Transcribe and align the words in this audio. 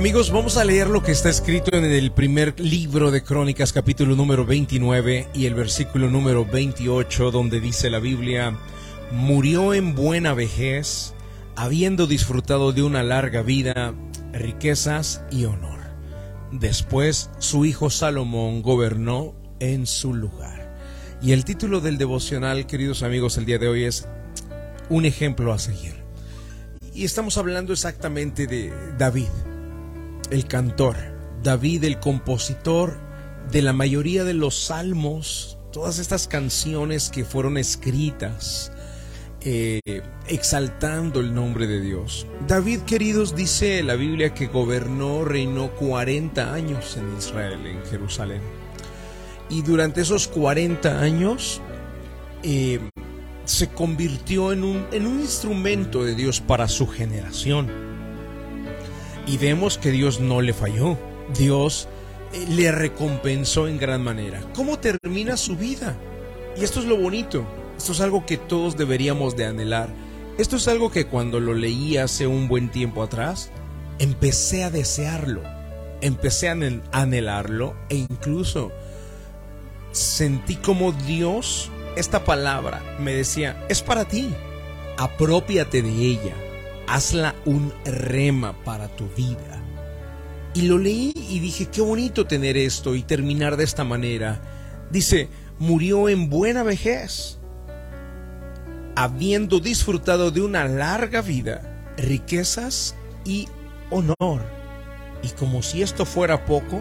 Amigos, 0.00 0.30
vamos 0.30 0.56
a 0.56 0.64
leer 0.64 0.88
lo 0.88 1.02
que 1.02 1.12
está 1.12 1.28
escrito 1.28 1.76
en 1.76 1.84
el 1.84 2.10
primer 2.10 2.58
libro 2.58 3.10
de 3.10 3.22
Crónicas, 3.22 3.70
capítulo 3.74 4.16
número 4.16 4.46
29 4.46 5.28
y 5.34 5.44
el 5.44 5.52
versículo 5.52 6.08
número 6.08 6.46
28, 6.46 7.30
donde 7.30 7.60
dice 7.60 7.90
la 7.90 7.98
Biblia, 7.98 8.56
murió 9.12 9.74
en 9.74 9.94
buena 9.94 10.32
vejez, 10.32 11.12
habiendo 11.54 12.06
disfrutado 12.06 12.72
de 12.72 12.82
una 12.82 13.02
larga 13.02 13.42
vida, 13.42 13.92
riquezas 14.32 15.22
y 15.30 15.44
honor. 15.44 15.80
Después 16.50 17.28
su 17.38 17.66
hijo 17.66 17.90
Salomón 17.90 18.62
gobernó 18.62 19.34
en 19.58 19.86
su 19.86 20.14
lugar. 20.14 20.78
Y 21.20 21.32
el 21.32 21.44
título 21.44 21.82
del 21.82 21.98
devocional, 21.98 22.66
queridos 22.66 23.02
amigos, 23.02 23.36
el 23.36 23.44
día 23.44 23.58
de 23.58 23.68
hoy 23.68 23.84
es 23.84 24.08
Un 24.88 25.04
ejemplo 25.04 25.52
a 25.52 25.58
seguir. 25.58 26.02
Y 26.94 27.04
estamos 27.04 27.36
hablando 27.36 27.74
exactamente 27.74 28.46
de 28.46 28.72
David 28.96 29.28
el 30.30 30.46
cantor, 30.46 30.96
David 31.42 31.84
el 31.84 31.98
compositor 31.98 32.98
de 33.50 33.62
la 33.62 33.72
mayoría 33.72 34.24
de 34.24 34.34
los 34.34 34.64
salmos, 34.64 35.58
todas 35.72 35.98
estas 35.98 36.28
canciones 36.28 37.10
que 37.10 37.24
fueron 37.24 37.58
escritas 37.58 38.72
eh, 39.42 39.80
exaltando 40.28 41.20
el 41.20 41.34
nombre 41.34 41.66
de 41.66 41.80
Dios. 41.80 42.26
David, 42.46 42.80
queridos, 42.80 43.34
dice 43.34 43.82
la 43.82 43.94
Biblia 43.94 44.34
que 44.34 44.46
gobernó, 44.46 45.24
reinó 45.24 45.72
40 45.72 46.52
años 46.52 46.96
en 46.96 47.16
Israel, 47.16 47.66
en 47.66 47.84
Jerusalén. 47.86 48.40
Y 49.48 49.62
durante 49.62 50.02
esos 50.02 50.28
40 50.28 51.00
años 51.00 51.60
eh, 52.44 52.78
se 53.44 53.68
convirtió 53.68 54.52
en 54.52 54.62
un, 54.62 54.86
en 54.92 55.06
un 55.06 55.18
instrumento 55.18 56.04
de 56.04 56.14
Dios 56.14 56.40
para 56.40 56.68
su 56.68 56.86
generación 56.86 57.90
y 59.30 59.38
vemos 59.38 59.78
que 59.78 59.92
Dios 59.92 60.18
no 60.18 60.40
le 60.40 60.52
falló. 60.52 60.98
Dios 61.38 61.86
eh, 62.32 62.44
le 62.48 62.72
recompensó 62.72 63.68
en 63.68 63.78
gran 63.78 64.02
manera. 64.02 64.40
¿Cómo 64.56 64.80
termina 64.80 65.36
su 65.36 65.56
vida? 65.56 65.96
Y 66.56 66.64
esto 66.64 66.80
es 66.80 66.86
lo 66.86 66.96
bonito. 66.96 67.46
Esto 67.76 67.92
es 67.92 68.00
algo 68.00 68.26
que 68.26 68.36
todos 68.36 68.76
deberíamos 68.76 69.36
de 69.36 69.46
anhelar. 69.46 69.88
Esto 70.36 70.56
es 70.56 70.66
algo 70.66 70.90
que 70.90 71.06
cuando 71.06 71.38
lo 71.38 71.54
leí 71.54 71.96
hace 71.96 72.26
un 72.26 72.48
buen 72.48 72.70
tiempo 72.70 73.04
atrás, 73.04 73.52
empecé 74.00 74.64
a 74.64 74.70
desearlo. 74.70 75.42
Empecé 76.00 76.48
a 76.48 76.56
anhelarlo 76.90 77.76
e 77.88 77.96
incluso 77.96 78.72
sentí 79.92 80.56
como 80.56 80.90
Dios, 80.90 81.70
esta 81.96 82.24
palabra, 82.24 82.96
me 82.98 83.14
decía, 83.14 83.64
es 83.68 83.80
para 83.80 84.06
ti. 84.06 84.34
Apropiate 84.98 85.82
de 85.82 85.90
ella 85.90 86.34
hazla 86.90 87.36
un 87.44 87.72
rema 87.84 88.52
para 88.64 88.88
tu 88.88 89.06
vida. 89.16 89.62
Y 90.54 90.62
lo 90.62 90.76
leí 90.76 91.12
y 91.14 91.38
dije, 91.38 91.66
qué 91.66 91.80
bonito 91.80 92.26
tener 92.26 92.56
esto 92.56 92.96
y 92.96 93.02
terminar 93.04 93.56
de 93.56 93.62
esta 93.62 93.84
manera. 93.84 94.40
Dice, 94.90 95.28
murió 95.60 96.08
en 96.08 96.28
buena 96.28 96.64
vejez, 96.64 97.38
habiendo 98.96 99.60
disfrutado 99.60 100.32
de 100.32 100.40
una 100.40 100.66
larga 100.66 101.22
vida, 101.22 101.92
riquezas 101.96 102.96
y 103.24 103.46
honor. 103.90 104.42
Y 105.22 105.28
como 105.28 105.62
si 105.62 105.82
esto 105.82 106.04
fuera 106.04 106.44
poco, 106.44 106.80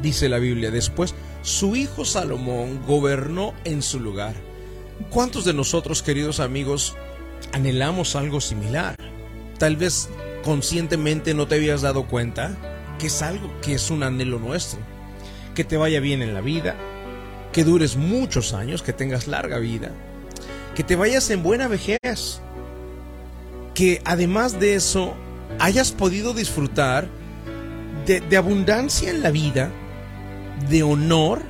dice 0.00 0.30
la 0.30 0.38
Biblia 0.38 0.70
después, 0.70 1.14
su 1.42 1.76
hijo 1.76 2.06
Salomón 2.06 2.80
gobernó 2.86 3.52
en 3.64 3.82
su 3.82 4.00
lugar. 4.00 4.34
¿Cuántos 5.10 5.44
de 5.44 5.52
nosotros, 5.52 6.02
queridos 6.02 6.40
amigos, 6.40 6.96
anhelamos 7.52 8.16
algo 8.16 8.40
similar? 8.40 8.96
Tal 9.60 9.76
vez 9.76 10.08
conscientemente 10.42 11.34
no 11.34 11.46
te 11.46 11.56
habías 11.56 11.82
dado 11.82 12.06
cuenta 12.06 12.56
que 12.98 13.08
es 13.08 13.20
algo 13.20 13.52
que 13.60 13.74
es 13.74 13.90
un 13.90 14.02
anhelo 14.02 14.38
nuestro. 14.38 14.80
Que 15.54 15.64
te 15.64 15.76
vaya 15.76 16.00
bien 16.00 16.22
en 16.22 16.32
la 16.32 16.40
vida, 16.40 16.76
que 17.52 17.62
dures 17.62 17.96
muchos 17.96 18.54
años, 18.54 18.82
que 18.82 18.94
tengas 18.94 19.26
larga 19.26 19.58
vida, 19.58 19.90
que 20.74 20.82
te 20.82 20.96
vayas 20.96 21.28
en 21.28 21.42
buena 21.42 21.68
vejez, 21.68 22.40
que 23.74 24.00
además 24.06 24.58
de 24.58 24.76
eso 24.76 25.14
hayas 25.58 25.92
podido 25.92 26.32
disfrutar 26.32 27.06
de, 28.06 28.36
abundancia 28.38 29.10
en 29.10 29.22
la 29.22 29.30
vida, 29.30 29.70
de 30.70 30.82
honor, 30.82 31.42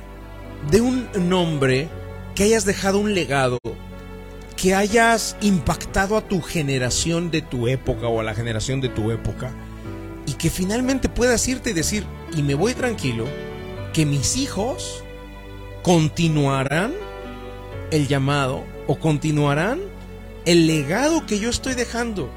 de 0.69 0.81
un 0.81 1.07
nombre, 1.29 1.87
que 2.35 2.43
hayas 2.43 2.65
dejado 2.65 2.99
un 2.99 3.13
legado 3.13 3.57
que 4.61 4.75
hayas 4.75 5.37
impactado 5.41 6.15
a 6.15 6.21
tu 6.21 6.39
generación 6.39 7.31
de 7.31 7.41
tu 7.41 7.67
época 7.67 8.05
o 8.05 8.19
a 8.19 8.23
la 8.23 8.35
generación 8.35 8.79
de 8.79 8.89
tu 8.89 9.09
época 9.09 9.51
y 10.27 10.33
que 10.33 10.51
finalmente 10.51 11.09
puedas 11.09 11.47
irte 11.47 11.71
y 11.71 11.73
decir, 11.73 12.05
y 12.37 12.43
me 12.43 12.53
voy 12.53 12.75
tranquilo, 12.75 13.25
que 13.91 14.05
mis 14.05 14.37
hijos 14.37 15.03
continuarán 15.81 16.93
el 17.89 18.07
llamado 18.07 18.63
o 18.85 18.99
continuarán 18.99 19.81
el 20.45 20.67
legado 20.67 21.25
que 21.25 21.39
yo 21.39 21.49
estoy 21.49 21.73
dejando. 21.73 22.29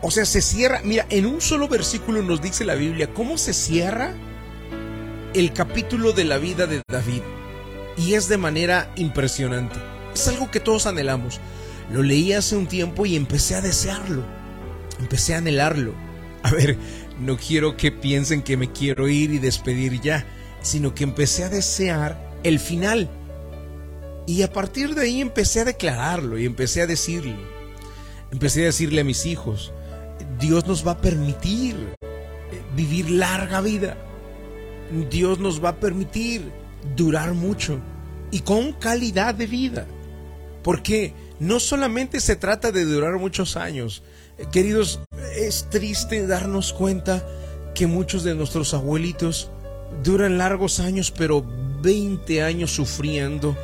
O 0.00 0.12
sea, 0.12 0.26
se 0.26 0.42
cierra, 0.42 0.80
mira, 0.84 1.06
en 1.10 1.26
un 1.26 1.40
solo 1.40 1.66
versículo 1.66 2.22
nos 2.22 2.40
dice 2.40 2.64
la 2.64 2.76
Biblia 2.76 3.12
cómo 3.12 3.36
se 3.36 3.52
cierra 3.52 4.14
el 5.34 5.52
capítulo 5.52 6.12
de 6.12 6.22
la 6.22 6.38
vida 6.38 6.68
de 6.68 6.82
David. 6.88 7.22
Y 7.96 8.14
es 8.14 8.28
de 8.28 8.36
manera 8.36 8.92
impresionante. 8.94 9.74
Es 10.14 10.28
algo 10.28 10.52
que 10.52 10.60
todos 10.60 10.86
anhelamos. 10.86 11.40
Lo 11.92 12.02
leí 12.02 12.32
hace 12.32 12.56
un 12.56 12.66
tiempo 12.66 13.06
y 13.06 13.16
empecé 13.16 13.54
a 13.54 13.60
desearlo. 13.60 14.24
Empecé 14.98 15.34
a 15.34 15.38
anhelarlo. 15.38 15.94
A 16.42 16.50
ver, 16.50 16.76
no 17.18 17.36
quiero 17.36 17.76
que 17.76 17.92
piensen 17.92 18.42
que 18.42 18.56
me 18.56 18.70
quiero 18.72 19.08
ir 19.08 19.32
y 19.32 19.38
despedir 19.38 20.00
ya, 20.00 20.26
sino 20.60 20.94
que 20.94 21.04
empecé 21.04 21.44
a 21.44 21.48
desear 21.48 22.38
el 22.42 22.58
final. 22.58 23.10
Y 24.26 24.42
a 24.42 24.52
partir 24.52 24.94
de 24.94 25.02
ahí 25.02 25.20
empecé 25.20 25.60
a 25.60 25.64
declararlo 25.64 26.38
y 26.38 26.46
empecé 26.46 26.82
a 26.82 26.86
decirlo. 26.86 27.36
Empecé 28.30 28.62
a 28.62 28.66
decirle 28.66 29.02
a 29.02 29.04
mis 29.04 29.26
hijos, 29.26 29.72
Dios 30.40 30.66
nos 30.66 30.86
va 30.86 30.92
a 30.92 31.00
permitir 31.00 31.76
vivir 32.74 33.10
larga 33.10 33.60
vida. 33.60 33.96
Dios 35.10 35.38
nos 35.38 35.62
va 35.62 35.70
a 35.70 35.76
permitir 35.76 36.50
durar 36.96 37.34
mucho 37.34 37.78
y 38.30 38.40
con 38.40 38.72
calidad 38.72 39.34
de 39.34 39.46
vida. 39.46 39.86
¿Por 40.62 40.82
qué? 40.82 41.14
No 41.44 41.60
solamente 41.60 42.20
se 42.20 42.36
trata 42.36 42.72
de 42.72 42.84
durar 42.84 43.18
muchos 43.18 43.56
años. 43.56 44.02
Eh, 44.38 44.46
queridos, 44.50 45.00
es 45.36 45.68
triste 45.70 46.26
darnos 46.26 46.72
cuenta 46.72 47.24
que 47.74 47.86
muchos 47.86 48.24
de 48.24 48.34
nuestros 48.34 48.72
abuelitos 48.72 49.50
duran 50.02 50.38
largos 50.38 50.80
años, 50.80 51.10
pero 51.10 51.44
20 51.82 52.42
años 52.42 52.70
sufriendo, 52.70 53.56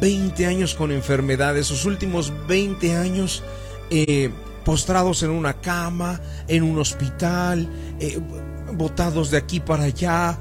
20 0.00 0.46
años 0.46 0.74
con 0.74 0.92
enfermedades, 0.92 1.66
sus 1.66 1.84
últimos 1.84 2.32
20 2.46 2.94
años 2.94 3.42
eh, 3.90 4.30
postrados 4.64 5.22
en 5.24 5.30
una 5.30 5.60
cama, 5.60 6.20
en 6.46 6.62
un 6.62 6.78
hospital, 6.78 7.68
eh, 7.98 8.20
botados 8.72 9.30
de 9.30 9.38
aquí 9.38 9.60
para 9.60 9.84
allá, 9.84 10.38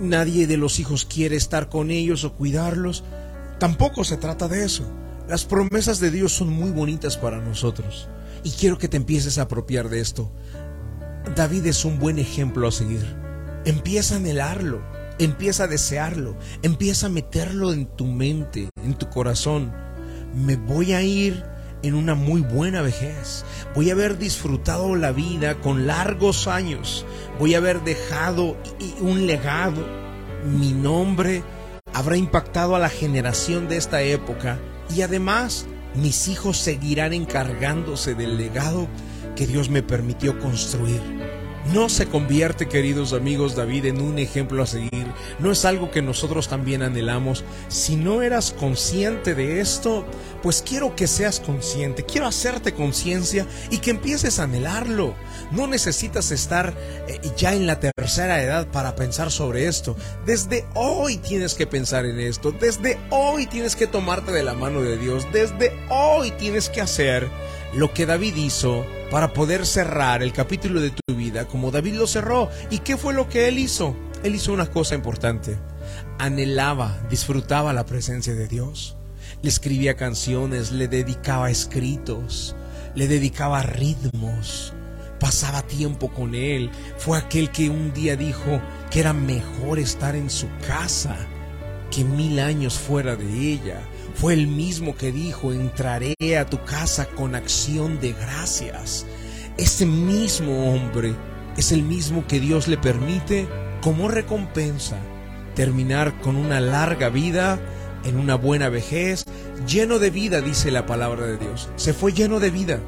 nadie 0.00 0.46
de 0.46 0.56
los 0.56 0.78
hijos 0.80 1.04
quiere 1.04 1.36
estar 1.36 1.68
con 1.68 1.90
ellos 1.90 2.24
o 2.24 2.32
cuidarlos. 2.32 3.04
Tampoco 3.58 4.04
se 4.04 4.16
trata 4.16 4.48
de 4.48 4.64
eso. 4.64 4.84
Las 5.28 5.44
promesas 5.44 6.00
de 6.00 6.10
Dios 6.10 6.32
son 6.32 6.50
muy 6.50 6.70
bonitas 6.70 7.16
para 7.16 7.40
nosotros 7.40 8.08
y 8.42 8.50
quiero 8.50 8.76
que 8.76 8.88
te 8.88 8.96
empieces 8.96 9.38
a 9.38 9.42
apropiar 9.42 9.88
de 9.88 10.00
esto. 10.00 10.32
David 11.36 11.66
es 11.66 11.84
un 11.84 11.98
buen 11.98 12.18
ejemplo 12.18 12.66
a 12.66 12.72
seguir. 12.72 13.06
Empieza 13.64 14.14
a 14.14 14.18
anhelarlo, 14.18 14.82
empieza 15.20 15.64
a 15.64 15.68
desearlo, 15.68 16.36
empieza 16.62 17.06
a 17.06 17.10
meterlo 17.10 17.72
en 17.72 17.86
tu 17.86 18.06
mente, 18.06 18.70
en 18.82 18.94
tu 18.94 19.08
corazón. 19.08 19.72
Me 20.34 20.56
voy 20.56 20.92
a 20.92 21.02
ir 21.02 21.44
en 21.84 21.94
una 21.94 22.16
muy 22.16 22.40
buena 22.40 22.82
vejez. 22.82 23.44
Voy 23.76 23.90
a 23.90 23.92
haber 23.92 24.18
disfrutado 24.18 24.96
la 24.96 25.12
vida 25.12 25.60
con 25.60 25.86
largos 25.86 26.48
años. 26.48 27.06
Voy 27.38 27.54
a 27.54 27.58
haber 27.58 27.82
dejado 27.84 28.56
un 29.00 29.28
legado. 29.28 29.86
Mi 30.44 30.72
nombre 30.72 31.44
habrá 31.94 32.16
impactado 32.16 32.74
a 32.74 32.80
la 32.80 32.88
generación 32.88 33.68
de 33.68 33.76
esta 33.76 34.02
época 34.02 34.58
y 34.94 35.02
además 35.02 35.66
mis 35.94 36.28
hijos 36.28 36.56
seguirán 36.58 37.12
encargándose 37.12 38.14
del 38.14 38.36
legado 38.36 38.88
que 39.36 39.46
Dios 39.46 39.70
me 39.70 39.82
permitió 39.82 40.38
construir. 40.38 41.00
No 41.66 41.88
se 41.88 42.06
convierte, 42.06 42.68
queridos 42.68 43.12
amigos, 43.12 43.54
David 43.54 43.86
en 43.86 44.00
un 44.00 44.18
ejemplo 44.18 44.62
a 44.64 44.66
seguir. 44.66 45.06
No 45.38 45.52
es 45.52 45.64
algo 45.64 45.92
que 45.92 46.02
nosotros 46.02 46.48
también 46.48 46.82
anhelamos. 46.82 47.44
Si 47.68 47.94
no 47.94 48.22
eras 48.22 48.52
consciente 48.52 49.36
de 49.36 49.60
esto, 49.60 50.04
pues 50.42 50.60
quiero 50.60 50.96
que 50.96 51.06
seas 51.06 51.38
consciente. 51.38 52.04
Quiero 52.04 52.26
hacerte 52.26 52.74
conciencia 52.74 53.46
y 53.70 53.78
que 53.78 53.90
empieces 53.90 54.40
a 54.40 54.44
anhelarlo. 54.44 55.14
No 55.52 55.68
necesitas 55.68 56.32
estar 56.32 56.74
eh, 57.06 57.20
ya 57.36 57.54
en 57.54 57.68
la 57.68 57.78
tercera 57.78 58.42
edad 58.42 58.66
para 58.66 58.96
pensar 58.96 59.30
sobre 59.30 59.68
esto. 59.68 59.96
Desde 60.26 60.66
hoy 60.74 61.18
tienes 61.18 61.54
que 61.54 61.68
pensar 61.68 62.06
en 62.06 62.18
esto. 62.18 62.50
Desde 62.50 62.98
hoy 63.10 63.46
tienes 63.46 63.76
que 63.76 63.86
tomarte 63.86 64.32
de 64.32 64.42
la 64.42 64.54
mano 64.54 64.82
de 64.82 64.98
Dios. 64.98 65.28
Desde 65.32 65.72
hoy 65.90 66.32
tienes 66.32 66.68
que 66.68 66.80
hacer 66.80 67.28
lo 67.72 67.94
que 67.94 68.04
David 68.04 68.36
hizo 68.36 68.84
para 69.10 69.32
poder 69.32 69.66
cerrar 69.66 70.22
el 70.22 70.32
capítulo 70.32 70.80
de 70.80 70.90
tu 70.90 71.11
como 71.48 71.70
David 71.70 71.94
lo 71.94 72.06
cerró. 72.06 72.50
¿Y 72.70 72.78
qué 72.78 72.96
fue 72.96 73.14
lo 73.14 73.28
que 73.28 73.48
él 73.48 73.58
hizo? 73.58 73.96
Él 74.22 74.34
hizo 74.34 74.52
una 74.52 74.66
cosa 74.66 74.94
importante. 74.94 75.58
Anhelaba, 76.18 77.00
disfrutaba 77.10 77.72
la 77.72 77.86
presencia 77.86 78.34
de 78.34 78.48
Dios. 78.48 78.96
Le 79.42 79.48
escribía 79.48 79.96
canciones, 79.96 80.70
le 80.70 80.88
dedicaba 80.88 81.50
escritos, 81.50 82.54
le 82.94 83.08
dedicaba 83.08 83.62
ritmos, 83.62 84.72
pasaba 85.18 85.62
tiempo 85.62 86.12
con 86.12 86.34
él. 86.34 86.70
Fue 86.98 87.18
aquel 87.18 87.50
que 87.50 87.68
un 87.68 87.92
día 87.92 88.16
dijo 88.16 88.60
que 88.90 89.00
era 89.00 89.12
mejor 89.12 89.78
estar 89.78 90.14
en 90.14 90.30
su 90.30 90.46
casa 90.66 91.16
que 91.92 92.04
mil 92.04 92.40
años 92.40 92.78
fuera 92.78 93.16
de 93.16 93.52
ella. 93.52 93.80
Fue 94.14 94.34
el 94.34 94.46
mismo 94.46 94.96
que 94.96 95.12
dijo, 95.12 95.52
entraré 95.52 96.14
a 96.38 96.46
tu 96.46 96.62
casa 96.64 97.06
con 97.06 97.34
acción 97.34 98.00
de 98.00 98.12
gracias. 98.12 99.06
Ese 99.58 99.86
mismo 99.86 100.72
hombre 100.72 101.14
es 101.56 101.72
el 101.72 101.82
mismo 101.82 102.26
que 102.26 102.40
Dios 102.40 102.68
le 102.68 102.78
permite 102.78 103.46
como 103.82 104.08
recompensa 104.08 104.96
terminar 105.54 106.18
con 106.20 106.36
una 106.36 106.60
larga 106.60 107.08
vida 107.10 107.60
en 108.04 108.16
una 108.16 108.34
buena 108.36 108.68
vejez, 108.68 109.24
lleno 109.66 109.98
de 109.98 110.10
vida, 110.10 110.40
dice 110.40 110.70
la 110.70 110.86
palabra 110.86 111.26
de 111.26 111.36
Dios. 111.36 111.68
Se 111.76 111.92
fue 111.92 112.12
lleno 112.12 112.40
de 112.40 112.50
vida. 112.50 112.80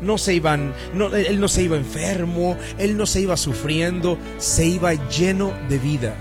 No 0.00 0.18
se 0.18 0.34
iban, 0.34 0.74
no, 0.94 1.14
él 1.14 1.40
no 1.40 1.48
se 1.48 1.62
iba 1.62 1.76
enfermo, 1.76 2.56
él 2.78 2.96
no 2.96 3.06
se 3.06 3.22
iba 3.22 3.36
sufriendo, 3.36 4.18
se 4.38 4.66
iba 4.66 4.92
lleno 5.08 5.52
de 5.68 5.78
vida. 5.78 6.14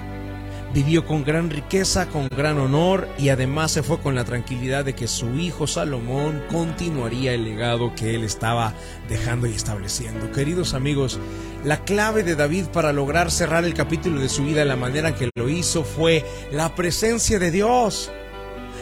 Vivió 0.73 1.05
con 1.05 1.25
gran 1.25 1.49
riqueza, 1.49 2.07
con 2.07 2.29
gran 2.29 2.57
honor 2.57 3.09
y 3.17 3.27
además 3.27 3.71
se 3.71 3.83
fue 3.83 3.99
con 3.99 4.15
la 4.15 4.23
tranquilidad 4.23 4.85
de 4.85 4.95
que 4.95 5.05
su 5.05 5.37
hijo 5.37 5.67
Salomón 5.67 6.41
continuaría 6.49 7.33
el 7.33 7.43
legado 7.43 7.93
que 7.93 8.15
él 8.15 8.23
estaba 8.23 8.73
dejando 9.09 9.47
y 9.47 9.53
estableciendo. 9.53 10.31
Queridos 10.31 10.73
amigos, 10.73 11.19
la 11.65 11.83
clave 11.83 12.23
de 12.23 12.37
David 12.37 12.67
para 12.67 12.93
lograr 12.93 13.31
cerrar 13.31 13.65
el 13.65 13.73
capítulo 13.73 14.21
de 14.21 14.29
su 14.29 14.45
vida 14.45 14.59
de 14.59 14.65
la 14.65 14.77
manera 14.77 15.13
que 15.13 15.29
lo 15.35 15.49
hizo 15.49 15.83
fue 15.83 16.23
la 16.53 16.73
presencia 16.73 17.37
de 17.37 17.51
Dios. 17.51 18.09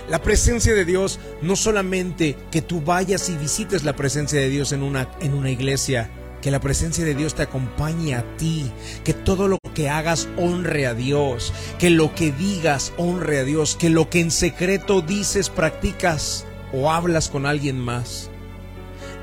La 0.10 0.22
presencia 0.22 0.76
de 0.76 0.86
Dios, 0.86 1.20
no 1.42 1.56
solamente 1.56 2.38
que 2.52 2.62
tú 2.62 2.82
vayas 2.82 3.30
y 3.30 3.36
visites 3.36 3.84
la 3.84 3.96
presencia 3.96 4.40
de 4.40 4.50
Dios 4.50 4.74
en 4.74 4.84
una, 4.84 5.10
en 5.22 5.34
una 5.34 5.50
iglesia, 5.50 6.12
que 6.42 6.52
la 6.52 6.60
presencia 6.60 7.04
de 7.06 7.16
Dios 7.16 7.36
te 7.36 7.44
acompañe 7.44 8.16
a 8.16 8.24
ti, 8.38 8.72
que 9.04 9.14
todo 9.14 9.48
lo 9.48 9.58
que 9.74 9.90
hagas 9.90 10.28
honre 10.38 10.88
a 10.88 10.94
Dios, 10.94 11.54
que 11.78 11.90
lo 11.90 12.16
que 12.16 12.32
digas 12.32 12.94
honre 12.98 13.40
a 13.40 13.44
Dios, 13.44 13.76
que 13.76 13.90
lo 13.90 14.10
que 14.10 14.22
en 14.22 14.32
secreto 14.32 15.02
dices, 15.02 15.50
practicas 15.50 16.46
o 16.74 16.92
hablas 16.92 17.30
con 17.30 17.46
alguien 17.46 17.80
más. 17.80 18.30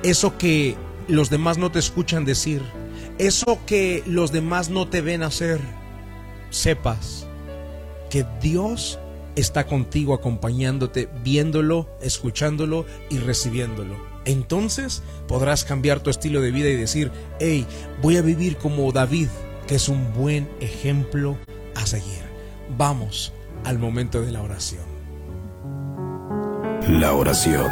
Eso 0.02 0.36
que 0.36 0.76
los 1.08 1.30
demás 1.30 1.58
no 1.58 1.70
te 1.72 1.78
escuchan 1.78 2.24
decir, 2.24 2.62
eso 3.18 3.58
que 3.66 4.02
los 4.06 4.32
demás 4.32 4.68
no 4.68 4.88
te 4.88 5.00
ven 5.00 5.22
hacer, 5.22 5.60
sepas 6.50 7.26
que 8.10 8.26
Dios 8.40 8.98
está 9.36 9.66
contigo 9.66 10.14
acompañándote, 10.14 11.08
viéndolo, 11.22 11.88
escuchándolo 12.00 12.86
y 13.10 13.18
recibiéndolo. 13.18 13.94
Entonces 14.24 15.02
podrás 15.28 15.64
cambiar 15.64 16.00
tu 16.00 16.10
estilo 16.10 16.40
de 16.40 16.50
vida 16.50 16.68
y 16.68 16.76
decir, 16.76 17.12
hey, 17.38 17.66
voy 18.02 18.16
a 18.16 18.22
vivir 18.22 18.56
como 18.56 18.90
David, 18.90 19.28
que 19.68 19.76
es 19.76 19.88
un 19.88 20.12
buen 20.14 20.48
ejemplo 20.60 21.36
a 21.76 21.86
seguir. 21.86 22.24
Vamos 22.76 23.32
al 23.64 23.78
momento 23.78 24.22
de 24.22 24.32
la 24.32 24.42
oración. 24.42 24.84
La 26.88 27.12
oración 27.12 27.70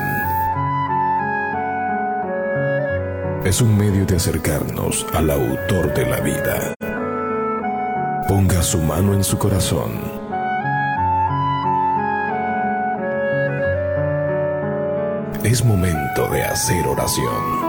es 3.44 3.60
un 3.60 3.76
medio 3.76 4.04
de 4.06 4.16
acercarnos 4.16 5.06
al 5.12 5.30
autor 5.30 5.94
de 5.94 6.06
la 6.06 6.20
vida. 6.20 6.74
Ponga 8.28 8.62
su 8.62 8.78
mano 8.78 9.14
en 9.14 9.22
su 9.22 9.38
corazón 9.38 10.24
Es 15.44 15.62
momento 15.62 16.26
de 16.30 16.42
hacer 16.42 16.86
oración. 16.86 17.60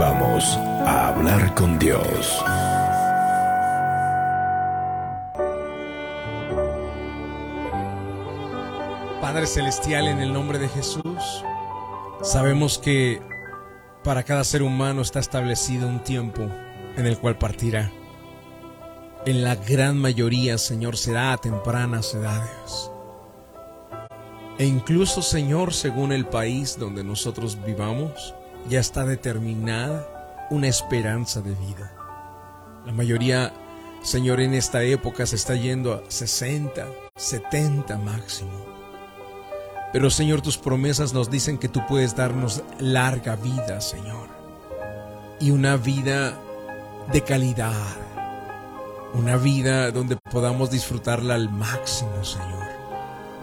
Vamos 0.00 0.56
a 0.86 1.08
hablar 1.08 1.54
con 1.54 1.78
Dios. 1.78 2.42
Padre 9.20 9.46
Celestial, 9.46 10.08
en 10.08 10.20
el 10.20 10.32
nombre 10.32 10.58
de 10.58 10.70
Jesús, 10.70 11.44
sabemos 12.22 12.78
que 12.78 13.20
para 14.02 14.22
cada 14.22 14.44
ser 14.44 14.62
humano 14.62 15.02
está 15.02 15.20
establecido 15.20 15.88
un 15.88 16.02
tiempo 16.02 16.40
en 16.96 17.04
el 17.04 17.18
cual 17.18 17.36
partirá. 17.36 17.92
En 19.26 19.44
la 19.44 19.56
gran 19.56 19.98
mayoría, 19.98 20.56
Señor, 20.56 20.96
será 20.96 21.34
a 21.34 21.36
tempranas 21.36 22.14
edades. 22.14 22.91
E 24.58 24.66
incluso, 24.66 25.22
Señor, 25.22 25.72
según 25.72 26.12
el 26.12 26.26
país 26.26 26.76
donde 26.78 27.02
nosotros 27.02 27.58
vivamos, 27.64 28.34
ya 28.68 28.80
está 28.80 29.04
determinada 29.04 30.46
una 30.50 30.68
esperanza 30.68 31.40
de 31.40 31.54
vida. 31.54 31.92
La 32.84 32.92
mayoría, 32.92 33.52
Señor, 34.02 34.40
en 34.40 34.54
esta 34.54 34.82
época 34.82 35.24
se 35.24 35.36
está 35.36 35.54
yendo 35.54 35.94
a 35.94 36.02
60, 36.06 36.86
70 37.16 37.96
máximo. 37.98 38.66
Pero, 39.92 40.10
Señor, 40.10 40.42
tus 40.42 40.58
promesas 40.58 41.12
nos 41.12 41.30
dicen 41.30 41.58
que 41.58 41.68
tú 41.68 41.80
puedes 41.88 42.14
darnos 42.14 42.62
larga 42.78 43.36
vida, 43.36 43.80
Señor. 43.80 44.28
Y 45.40 45.50
una 45.50 45.76
vida 45.76 46.38
de 47.12 47.22
calidad. 47.22 47.96
Una 49.14 49.36
vida 49.36 49.90
donde 49.90 50.16
podamos 50.30 50.70
disfrutarla 50.70 51.34
al 51.34 51.50
máximo, 51.50 52.24
Señor 52.24 52.81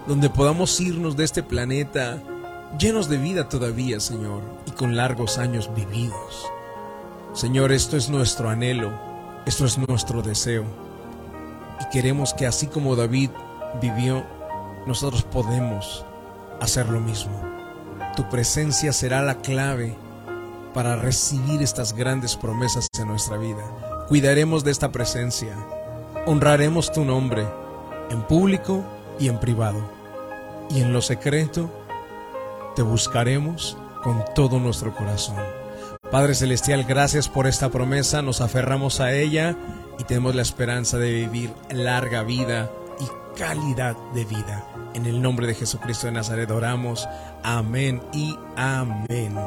donde 0.08 0.30
podamos 0.30 0.80
irnos 0.80 1.16
de 1.16 1.24
este 1.24 1.44
planeta 1.44 2.22
llenos 2.78 3.10
de 3.10 3.18
vida 3.18 3.50
todavía, 3.50 4.00
Señor, 4.00 4.42
y 4.66 4.72
con 4.72 4.96
largos 4.96 5.38
años 5.38 5.74
vividos. 5.74 6.48
Señor, 7.34 7.72
esto 7.72 7.98
es 7.98 8.10
nuestro 8.10 8.50
anhelo, 8.50 8.92
esto 9.46 9.66
es 9.66 9.78
nuestro 9.78 10.22
deseo. 10.22 10.66
Y 11.82 11.90
queremos 11.90 12.34
que 12.34 12.46
así 12.46 12.68
como 12.68 12.96
David 12.96 13.30
vivió, 13.82 14.24
nosotros 14.86 15.24
podemos 15.24 16.06
hacer 16.60 16.90
lo 16.90 17.00
mismo. 17.00 17.42
Tu 18.16 18.28
presencia 18.30 18.92
será 18.94 19.22
la 19.22 19.36
clave 19.36 19.96
para 20.74 20.96
recibir 20.96 21.62
estas 21.62 21.94
grandes 21.94 22.36
promesas 22.36 22.88
en 23.00 23.08
nuestra 23.08 23.38
vida. 23.38 24.06
Cuidaremos 24.08 24.64
de 24.64 24.72
esta 24.72 24.92
presencia, 24.92 25.56
honraremos 26.26 26.92
tu 26.92 27.06
nombre 27.06 27.48
en 28.10 28.24
público 28.24 28.84
y 29.20 29.28
en 29.28 29.40
privado. 29.40 29.80
Y 30.70 30.82
en 30.82 30.94
lo 30.94 31.02
secreto 31.02 31.70
te 32.76 32.82
buscaremos 32.82 33.78
con 34.04 34.24
todo 34.34 34.60
nuestro 34.60 34.96
corazón. 34.96 35.38
Padre 36.12 36.34
Celestial, 36.34 36.86
gracias 36.86 37.28
por 37.30 37.46
esta 37.46 37.70
promesa, 37.70 38.22
nos 38.22 38.42
aferramos 38.42 39.00
a 39.00 39.14
ella 39.14 39.56
y 40.00 40.04
tenemos 40.06 40.34
la 40.34 40.42
esperanza 40.42 40.98
de 40.98 41.12
vivir 41.12 41.52
larga 41.70 42.24
vida 42.24 42.72
y 43.00 43.38
calidad 43.38 43.96
de 44.14 44.26
vida. 44.26 44.66
En 44.96 45.06
el 45.06 45.22
nombre 45.22 45.46
de 45.46 45.54
Jesucristo 45.54 46.08
de 46.08 46.14
Nazaret 46.14 46.50
oramos. 46.50 47.08
Amén 47.44 48.02
y 48.12 48.36
amén. 48.56 49.38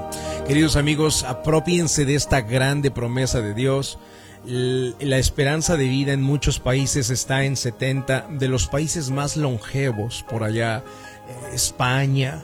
Queridos 0.47 0.77
amigos, 0.77 1.25
apropiense 1.25 2.05
de 2.05 2.15
esta 2.15 2.43
grande 2.43 2.91
promesa 2.91 3.41
de 3.41 3.55
Dios 3.55 3.99
la 4.45 5.19
esperanza 5.19 5.77
de 5.77 5.87
vida 5.87 6.13
en 6.13 6.23
muchos 6.23 6.59
países 6.59 7.11
está 7.11 7.45
en 7.45 7.57
70, 7.57 8.27
de 8.31 8.49
los 8.49 8.67
países 8.67 9.11
más 9.11 9.37
longevos 9.37 10.25
por 10.29 10.43
allá, 10.43 10.79
eh, 10.79 11.55
España, 11.55 12.43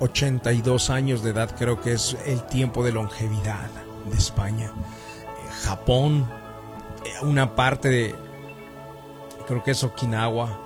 82 0.00 0.90
años 0.90 1.22
de 1.22 1.30
edad 1.30 1.54
creo 1.56 1.80
que 1.80 1.92
es 1.92 2.16
el 2.26 2.44
tiempo 2.46 2.84
de 2.84 2.92
longevidad 2.92 3.68
de 4.10 4.16
España. 4.16 4.66
Eh, 4.66 5.52
Japón, 5.64 6.28
eh, 7.04 7.24
una 7.24 7.56
parte 7.56 7.88
de, 7.88 8.14
creo 9.46 9.62
que 9.64 9.72
es 9.72 9.82
Okinawa, 9.82 10.60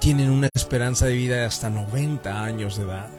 tienen 0.00 0.30
una 0.30 0.48
esperanza 0.54 1.04
de 1.06 1.14
vida 1.14 1.36
de 1.36 1.44
hasta 1.44 1.68
90 1.68 2.42
años 2.42 2.76
de 2.76 2.84
edad. 2.84 3.10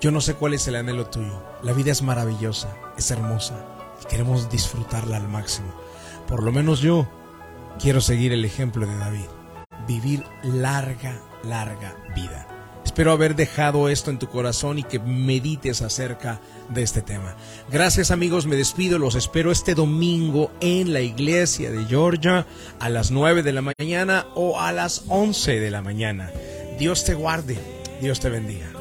Yo 0.00 0.12
no 0.12 0.20
sé 0.20 0.34
cuál 0.34 0.54
es 0.54 0.66
el 0.68 0.76
anhelo 0.76 1.06
tuyo. 1.06 1.42
La 1.62 1.72
vida 1.72 1.90
es 1.90 2.02
maravillosa, 2.02 2.68
es 2.96 3.10
hermosa 3.10 3.79
queremos 4.08 4.50
disfrutarla 4.50 5.16
al 5.16 5.28
máximo. 5.28 5.72
Por 6.26 6.42
lo 6.42 6.52
menos 6.52 6.80
yo 6.80 7.08
quiero 7.80 8.00
seguir 8.00 8.32
el 8.32 8.44
ejemplo 8.44 8.86
de 8.86 8.96
David, 8.96 9.26
vivir 9.86 10.24
larga, 10.42 11.20
larga 11.44 11.96
vida. 12.14 12.46
Espero 12.84 13.12
haber 13.12 13.36
dejado 13.36 13.88
esto 13.88 14.10
en 14.10 14.18
tu 14.18 14.28
corazón 14.28 14.78
y 14.78 14.82
que 14.82 14.98
medites 14.98 15.80
acerca 15.80 16.40
de 16.70 16.82
este 16.82 17.02
tema. 17.02 17.36
Gracias 17.70 18.10
amigos, 18.10 18.46
me 18.46 18.56
despido, 18.56 18.98
los 18.98 19.14
espero 19.14 19.52
este 19.52 19.74
domingo 19.74 20.50
en 20.60 20.92
la 20.92 21.00
iglesia 21.00 21.70
de 21.70 21.84
Georgia 21.84 22.46
a 22.78 22.88
las 22.88 23.10
9 23.10 23.42
de 23.42 23.52
la 23.52 23.62
mañana 23.62 24.26
o 24.34 24.60
a 24.60 24.72
las 24.72 25.04
11 25.08 25.60
de 25.60 25.70
la 25.70 25.82
mañana. 25.82 26.30
Dios 26.78 27.04
te 27.04 27.14
guarde, 27.14 27.58
Dios 28.00 28.18
te 28.20 28.28
bendiga. 28.28 28.79